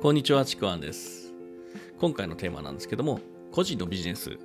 [0.00, 1.30] こんにちは、ちくわんです。
[1.98, 3.20] 今回のテーマなんですけども、
[3.52, 4.38] 個人のビジネス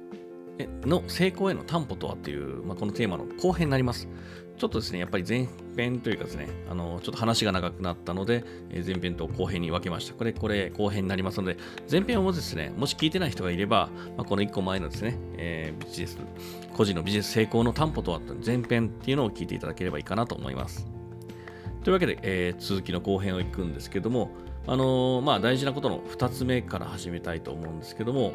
[0.85, 4.09] の成功への担保とはっていう、まあ、このテーマの後編になります。
[4.57, 5.47] ちょっとですね、やっぱり前
[5.77, 10.13] 編というかですね、あのちょっと話が長くなったので、え前編と後編に分けました。
[10.13, 11.55] これ、これ、後編になりますので、
[11.89, 16.17] 前編をですね、もし聞いてない人がいれば、まあ、この1個前のですね、えービジネス、
[16.73, 20.85] 個人のビジネス成功の担保とはっていう前編っていうのを聞いていただければいいかなと思います。
[21.85, 24.31] というわけで、えー続きの後編をいくんですけども、
[24.67, 28.33] あのまあ、大事なことの2つ目から始めたいと思うんですけども、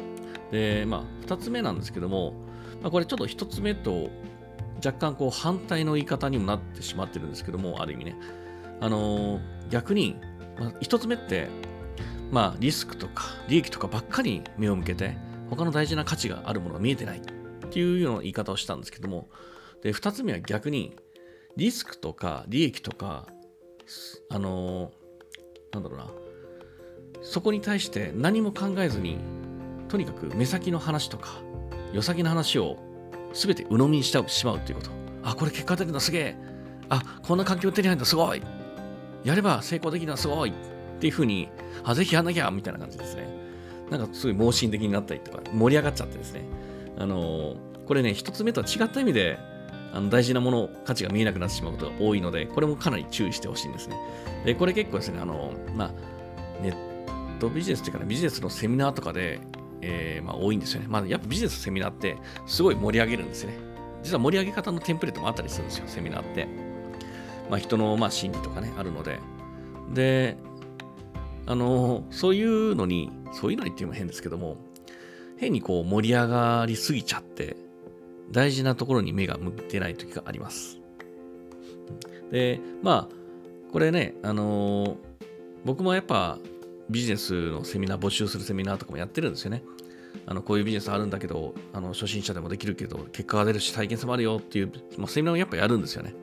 [0.51, 2.33] でまあ、2つ目なんですけども、
[2.81, 4.09] まあ、これちょっと1つ目と
[4.77, 8.15] 若干こう反対の言い方にもなってしまってるんですけども、ある意味ね。
[8.79, 9.39] あの
[9.69, 10.15] 逆に、
[10.57, 11.49] まあ、1つ目って、
[12.31, 15.17] まあ、リスクとか利益とかばっかり目を向けて、
[15.49, 17.21] 他の大事な価値があるものが見えてないっ
[17.69, 19.27] ていうような言い方をしたんですけども、
[19.83, 20.95] で2つ目は逆に、
[21.57, 23.27] リスクとか利益とか、
[24.29, 25.01] あのー
[25.73, 26.11] なんだろうな、
[27.21, 29.17] そこに対して何も考えずに、
[29.87, 31.29] とにかく目先の話とか、
[31.93, 32.77] 良先の話を
[33.33, 34.91] 全て鵜呑みにしちゃうしまうっていうこと。
[35.23, 36.35] あ、これ結果出るんだ、すげえ。
[36.89, 38.41] あ、こんな環境手に入るんだ、すごい。
[39.23, 40.49] やれば成功できるんだ、すごい。
[40.49, 40.53] っ
[40.99, 41.49] ていうふうに、
[41.83, 43.27] あ、ぜひやんなきゃ、みたいな感じですね。
[43.89, 46.43] なんかすごい盲信的になったりとか、盛り上がっちゃってですね。
[46.97, 49.37] あのーこれね、一つ目とは違った意味で、
[49.93, 53.97] あの大事なもの、価値が見えなくなってしまうことが多いので、これもかなり注意してほしいんですね。
[54.45, 55.91] で、これ結構ですね、あの、まあ、
[56.63, 56.90] ネッ
[57.41, 59.39] トビジネスっていうかね、ビジネスのセミナーとかで、
[59.81, 60.87] えーまあ、多いんですよね。
[60.87, 63.57] まあ、やっぱビジネスのセミナーって、すごい盛り上げるんですよね。
[64.03, 66.47] 実は盛り上げ方のテンプレートもあったりするんですよ、セミナーって。
[67.49, 69.19] まあ、人の、まあ、心理とかね、あるので。
[69.93, 70.37] で、
[71.47, 74.57] あの、そういうのに、そういうのにっていうのも変ですけども、
[75.37, 77.55] 変にこう盛り上がりすぎちゃって、
[78.31, 80.79] 大事なところに目が向いてない時があります。
[82.31, 83.15] で、まあ、
[83.71, 84.97] これね、あの
[85.65, 86.37] 僕もやっぱ
[86.91, 89.63] ビジネスのセミナー、募集するセミナーとかもやってるんですよね。
[90.25, 96.13] あのこういうビジネスあるんだけど、あの初心者でもできるけど、結果が出るし、体験性もあるよっていう、まあ、セミナーをやっぱやるんですよね。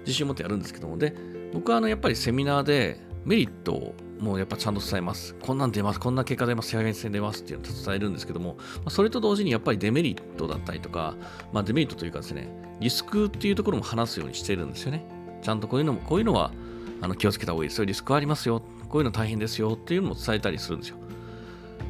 [0.00, 1.14] 自信を持ってやるんですけども、で、
[1.54, 5.34] 僕はあのやっぱりセミナーでメリットをもうやっぱちゃんと伝えます。
[5.40, 11.14] こんなん出ます、こんな結果出ます、体験性出ますっていうのを伝えるんですけども、それと同時にやっぱりデメリットだったりとか、
[11.52, 12.48] まあ、デメリットというかですね、
[12.80, 15.06] リスクっていうところも話すようにしてるんですよね。
[15.42, 16.52] ちゃんとこういうのも、こういうのは
[17.00, 17.84] あの気をつけた方がいいですよ。
[17.86, 18.62] リスクはありますよ。
[18.88, 20.96] こういうの大変ですよっていうのも伝えたりするんですよ。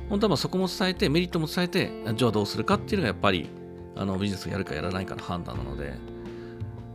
[0.08, 3.48] 本当はまあそこも伝えて、メリットも伝えて、じゃあどうするかっていうのがやっぱり
[3.96, 5.94] あのビジネスをやるかやらないかの判断なので、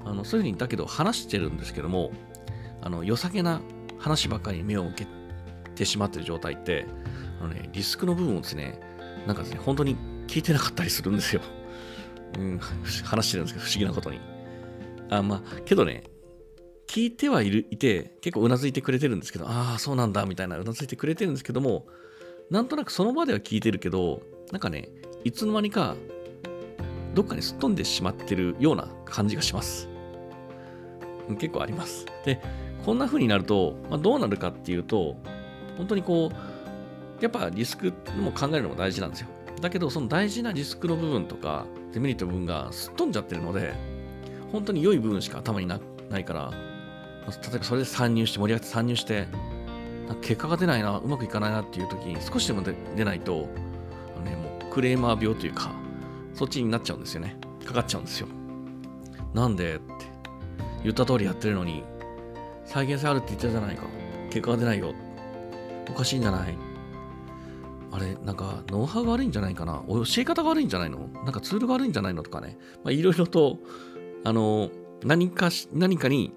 [0.06, 2.12] あのそういうふうにだけど話してるんですけども、
[2.82, 3.62] あの良さげな
[3.98, 5.08] 話ばっかりに目を向け
[5.76, 6.86] てしまってる状態って、
[7.40, 8.80] あのね、リスクの部分をですね、
[9.28, 9.96] なんかですね、本当に
[10.28, 11.42] 聞いてなかったりするんですよ。
[12.38, 12.60] うん、
[13.04, 14.20] 話してるんですけど、不思議なことに。
[15.10, 16.04] あ、まあ、けどね、
[16.90, 21.86] 聞いてはいるいて、結構うなずいてくれてるんですけど、ああ、そうなんだ、みたいなうなずいてくれてるんですけども、
[22.50, 24.90] なんとなくその場では聞いてるけど、なんかね、
[25.24, 25.96] いつの間にか、
[27.14, 29.88] どっかにすっ飛んでしまってるような感じがします。
[31.38, 32.08] 結構あります。
[32.26, 32.42] で、
[32.84, 35.16] こんな風になると、まあ、どうなるかっていうと、
[35.78, 39.28] 本当にこう、やっぱリスクも考えるのも大事なんですよ。
[39.62, 43.76] だけど、その大事なリスクの部分とか、デメリットの部分がすっ飛んじゃってるので、
[44.52, 45.80] 本当に良い部分しか頭にな
[46.10, 46.52] ないから、
[47.32, 49.28] 例えばそれで参入して、盛り上がって参入して、
[50.22, 53.48] 結果が出ないな、うまくいかないなっていう時に少しでも出出ないと、
[54.16, 55.72] あのね、もうクレーマー病というか、
[56.34, 57.38] そっちになっちゃうんですよね。
[57.66, 58.28] かかっちゃうんですよ。
[59.34, 59.84] なんでって
[60.84, 61.84] 言った通りやってるのに、
[62.66, 63.84] 再現性あるって言ったじゃないか。
[64.30, 64.94] 結果が出ないよ。
[65.90, 66.58] おかしいんじゃない
[67.92, 71.08] あれ、なんか、ノウハウが悪いんじゃないかな教え方が悪いんじゃないの？
[71.24, 72.58] なんかツールが悪いんじゃないのとかね。
[72.84, 73.58] まあ、いろいろと、
[74.24, 74.70] あの、
[75.04, 76.34] 何かし、何かに、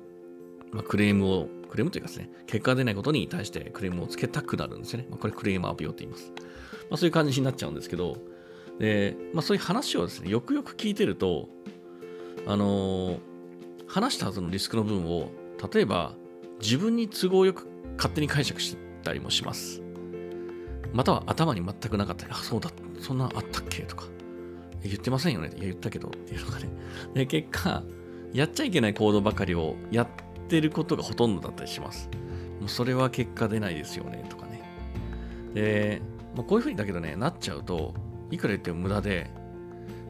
[0.73, 5.07] まあ、クレームを、クレームというかですね、結果が出ないことに対してクレームをつけたくなるんですよね。
[5.11, 6.33] まあ、これクレーマー病って言います。
[6.91, 8.17] まあ、そういう感じになっちゃうんですけど、
[8.79, 11.49] で、まあ、そういう話をですね、よくよく聞いてると、
[12.47, 13.19] あの
[13.87, 15.31] 話したはずのリスクの分を、
[15.73, 16.15] 例えば、
[16.61, 17.67] 自分に都合よく
[17.97, 19.83] 勝手に解釈したりもします。
[20.93, 23.83] または頭に全くなかったり、あ、そうだ、そんなあったっけ？
[23.83, 24.07] とか、
[24.83, 25.49] 言ってませんよね？
[25.49, 26.69] いや、言ったけどっていうのがね。
[27.15, 27.83] で、結果、
[28.33, 30.09] やっちゃいけない行動ばかりをやっ
[30.49, 32.09] てることがほとんどだったりします。
[32.61, 34.63] もうそれは結果出ないですよね、とかね。
[35.55, 36.03] で、
[36.35, 37.95] もうこういうふうにだけどね、なっちゃうと、
[38.31, 39.31] いくら言っても無駄で、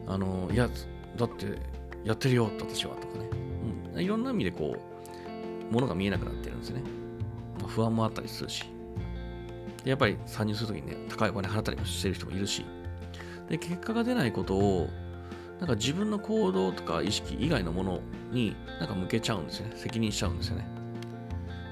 [0.07, 0.69] あの、いや、
[1.17, 1.57] だって、
[2.03, 3.29] やってるよ、私は、とかね。
[3.93, 4.77] うん、いろんな意味でこ
[5.69, 6.81] う、ものが見えなくなってるんですね。
[7.59, 8.65] まあ不安もあったりするし。
[9.85, 12.65] やっぱり参入するときにね、高いお金払ったりもしてる人もいるし。
[13.49, 14.87] で、結果が出ないことを、
[15.63, 18.01] なんか自分の行動とか意識以外のもの
[18.33, 19.71] になんか向けちゃうんですね。
[19.77, 20.67] 責任しちゃうんですよね。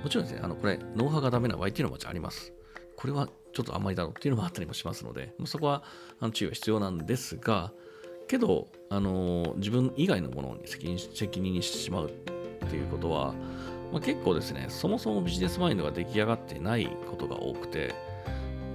[0.02, 2.54] もちろんですね、あの、これ、ノウハウがダメな場合っていうのもあります。
[2.96, 5.84] これはちょっとあんまりだろうっていうのもあったりもしますので、そこは
[6.22, 7.74] あの注意は必要なんですが、
[8.30, 12.12] けど、あの自分以外のものに責任責任にしてしまうっ
[12.70, 13.34] ていうことは、
[13.92, 17.94] まあ、結構ですね、そもそもビジネスマインドが出来上がってないことが多くて、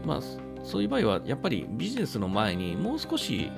[0.04, 0.20] まあ、
[0.62, 3.50] そういう場合は、やっぱりビジネスの前にもう少し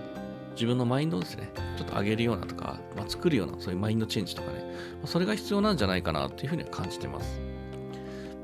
[0.58, 4.64] 自分のマインドをですね、ちょっと上げるようなとか、まあ、作るような、そういうマインドチェンジとかね
[5.00, 7.40] ま、それが必要なんじゃないかなというふうには感じてます。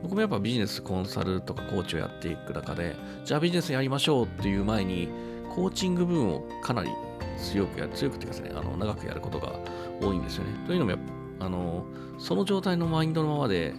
[0.00, 2.94] 僕もやっぱビジネスコンサルとかコーチをやっていく中で、
[3.24, 5.08] じゃあビジネスやりましょうっていう前に、
[5.52, 6.90] コーチング部分をかなり
[7.36, 9.52] 強くや、強くっていうかですね、あの長くやることが
[10.00, 10.50] 多いんですよね。
[10.66, 11.00] というのもやっ
[11.40, 11.84] ぱ、あの、
[12.18, 13.74] その状態のマインドのままで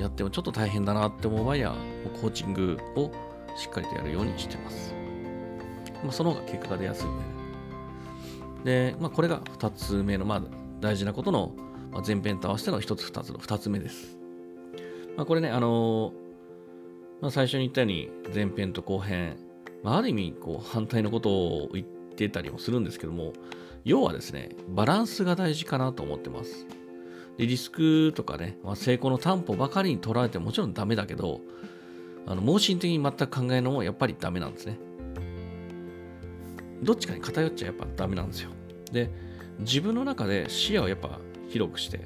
[0.00, 1.76] やってもちょっと大変だなって思う場合は、
[2.20, 3.12] コーチングを
[3.56, 4.92] しっかりとやるようにしてます。
[6.02, 7.35] まあ、その方が結果が出やすいんで、ね。
[8.66, 10.42] で、まあ、これが2つ目の、まあ、
[10.80, 11.54] 大事なことの、
[11.92, 14.18] まあ、前編と合わせての1つ2つの2つ目です。
[15.16, 16.12] まあ、これね、あのー、
[17.22, 19.36] まあ、最初に言ったように前編と後編、
[19.84, 23.34] まあ、ある意味こう反対のことを言ってたりもするんですけども、
[23.84, 26.66] 要はですね、バランスが大事かなと思ってます。
[27.38, 31.40] でリスクとかね、まあ、成功の担保ばかりに捉えてもちろんダメだけど、
[32.26, 34.76] あの盲信的に全く考えるのもやっぱりダメなんですね。
[36.82, 38.50] どっちかに偏っちゃやっぱダメなんですよ。
[38.92, 39.10] で、
[39.58, 41.18] 自分の中で視野をやっぱ
[41.48, 42.00] 広くして、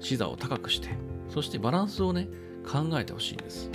[0.00, 0.88] 視座を高くして、
[1.28, 2.28] そしてバランスをね、
[2.66, 3.70] 考えてほしいんです。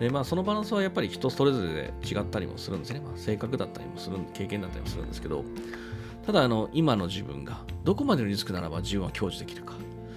[0.00, 3.00] で、まあそのバランスはやっぱり人それぞれで違ったりもするんですね。
[3.00, 5.44] まあ、性格だったりもする、経験だったりもするんですけど、
[6.26, 9.74] ただあの、今の自分がどこまでのリスクならば自分は享受できるか。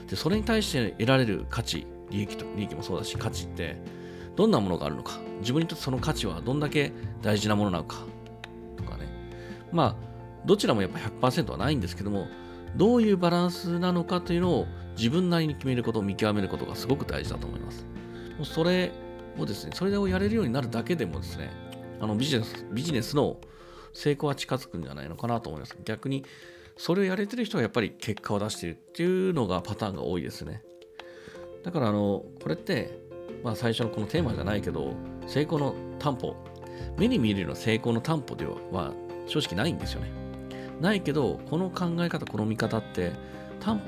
[0.09, 3.77] で、それに対して得られる価値、利益と、利益もそうだし、価値って
[4.35, 5.19] どんなものがあるのか。
[5.41, 8.05] 自分にとってその価値はどんだけ大事なものなのか。
[9.75, 9.95] まあ、
[10.45, 12.27] どちらもやっぱ100%はないんですけども、
[12.77, 14.67] どういうバランスなのかというのを
[14.97, 17.85] 自分なりに決めることを、見極めることがすごく大事だと思います。
[18.37, 18.91] もうそれ
[19.37, 21.51] をですね、それをやれるようになるだけでもですね、
[21.99, 23.37] あのビジネス、ビジネスの
[23.93, 25.75] 成功は近づくんじゃないのかなと思います。
[25.83, 26.25] 逆に、
[26.77, 30.61] それをやれてる人はやっぱり結果を出しているっていうのがパターンが多いですね。
[31.63, 33.01] だから、あの、これって、
[33.43, 34.93] まあ最初のこのテーマじゃないけど、
[35.27, 36.35] 成功の担保、
[36.97, 38.93] 目に見えるような成功の担保では
[39.27, 40.11] 正直ないんですよね。
[40.81, 43.11] ないけど、この考え方、この見方って、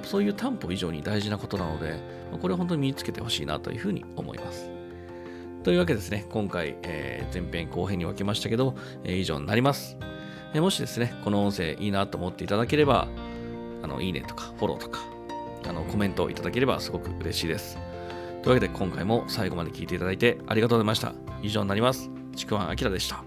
[0.03, 1.99] そういう担保以上に大事なことなので、
[2.41, 4.69] これを本当に身につけてほしいなというふうに思います。
[5.63, 9.97] というわけですね、今回、えー、前編後編に分けましたけど、えー、以上になります。
[10.53, 13.07] えー、もしですね、この音声いいなと思っていただければ、
[13.83, 15.01] あのいいねとかフォローとか、
[15.67, 17.77] あのコメントをいただければすごく嬉しいです。
[18.43, 21.13] というわけで今回も最後まで聞いていただいてありがとうございました。
[21.43, 22.09] 以上になります。
[22.35, 23.26] ちくわんあきらでした。